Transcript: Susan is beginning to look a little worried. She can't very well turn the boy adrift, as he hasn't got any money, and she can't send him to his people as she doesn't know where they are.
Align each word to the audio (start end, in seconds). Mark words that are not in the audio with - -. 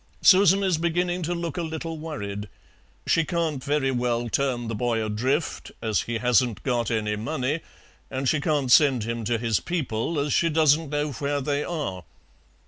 Susan 0.23 0.63
is 0.63 0.79
beginning 0.79 1.21
to 1.21 1.35
look 1.35 1.57
a 1.57 1.61
little 1.61 1.95
worried. 1.99 2.49
She 3.05 3.23
can't 3.23 3.63
very 3.63 3.91
well 3.91 4.29
turn 4.29 4.67
the 4.67 4.73
boy 4.73 4.99
adrift, 5.05 5.71
as 5.79 6.01
he 6.01 6.17
hasn't 6.17 6.63
got 6.63 6.89
any 6.89 7.15
money, 7.15 7.59
and 8.09 8.27
she 8.27 8.41
can't 8.41 8.71
send 8.71 9.03
him 9.03 9.23
to 9.25 9.37
his 9.37 9.59
people 9.59 10.17
as 10.17 10.33
she 10.33 10.49
doesn't 10.49 10.89
know 10.89 11.11
where 11.11 11.39
they 11.39 11.63
are. 11.63 12.03